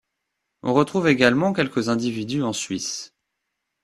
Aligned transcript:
On 0.63 0.73
retrouve 0.73 1.09
également 1.09 1.53
quelques 1.53 1.87
individus 1.89 2.41
en 2.41 2.53
Suisse. 2.53 3.13